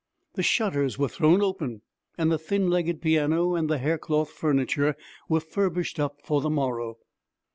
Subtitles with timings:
[0.33, 1.83] The shutters were thrown open,
[2.17, 4.95] and the thin legged piano and the haircloth furniture
[5.29, 6.97] were furbished up for the morrow.